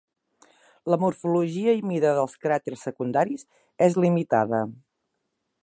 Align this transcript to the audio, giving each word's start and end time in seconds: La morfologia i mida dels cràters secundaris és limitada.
La 0.93 0.97
morfologia 1.01 1.75
i 1.79 1.83
mida 1.89 2.13
dels 2.19 2.33
cràters 2.45 2.87
secundaris 2.89 3.45
és 3.89 3.99
limitada. 4.07 4.65